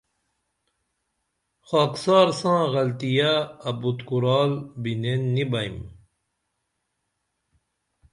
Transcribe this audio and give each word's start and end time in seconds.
خاکسار 1.67 2.27
ساں 2.39 2.61
غلطیہ 2.73 3.33
ابُت 3.69 3.99
کورال 4.07 4.51
بِنین 4.81 5.21
نی 5.33 5.43
بئیم 5.51 5.77